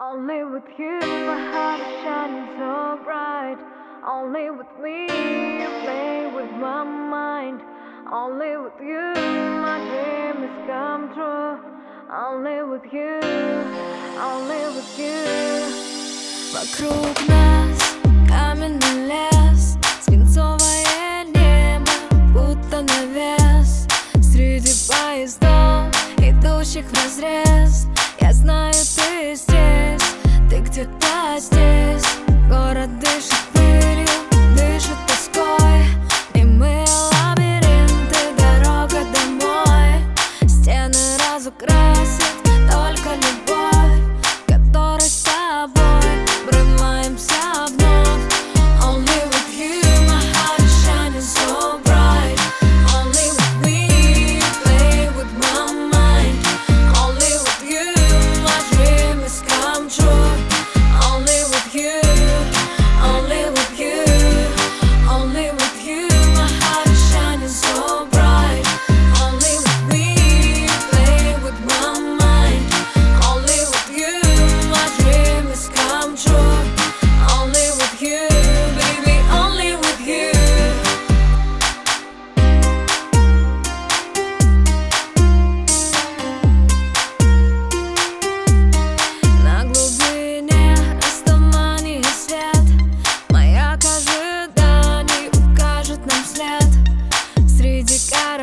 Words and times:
Only 0.00 0.44
with 0.44 0.62
you, 0.78 1.00
my 1.00 1.50
heart 1.50 1.80
is 1.80 2.04
shining 2.04 2.46
so 2.56 3.00
bright. 3.02 3.58
Only 4.06 4.48
with 4.48 4.70
me, 4.80 5.02
you 5.58 5.68
play 5.82 6.30
with 6.32 6.52
my 6.52 6.84
mind. 6.84 7.60
Only 8.08 8.56
with 8.58 8.78
you, 8.78 9.12
my 9.58 9.78
dream 9.90 10.46
has 10.46 10.56
come 10.70 11.12
true. 11.14 11.58
Only 12.14 12.62
with 12.62 12.86
you, 12.92 13.18
only 14.22 14.62
with 14.76 14.92
you. 15.02 15.18
Вокруг 16.54 17.28
нас 17.28 17.96
каменный 18.28 19.08
лес 19.08 19.78
Свинцовое 20.02 21.24
небо, 21.24 21.90
будто 22.32 22.82
навес 22.82 23.88
Среди 24.22 24.70
поездов, 24.88 25.92
идущих 26.18 26.84
вразрез 26.84 27.88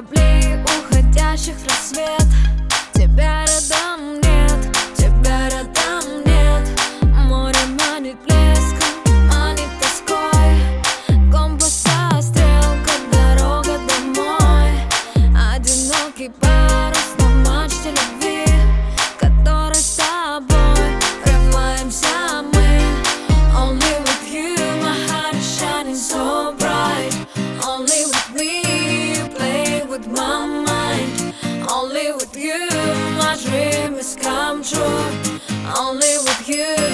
a. 0.00 0.29
with 30.00 30.12
my 30.12 30.46
mind. 30.46 31.34
Only 31.70 32.12
with 32.12 32.36
you, 32.36 32.58
my 33.18 33.36
dream 33.42 33.94
is 33.94 34.16
come 34.16 34.62
true. 34.62 35.06
Only 35.76 36.16
with 36.24 36.48
you. 36.48 36.89